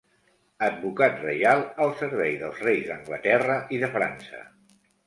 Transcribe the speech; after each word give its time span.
Advocat 0.67 1.19
reial 1.25 1.63
al 1.85 1.93
servei 2.01 2.35
dels 2.41 2.65
reis 2.69 2.89
d'Anglaterra 2.91 3.63
i 3.79 3.85
de 3.87 3.93
França. 3.99 4.45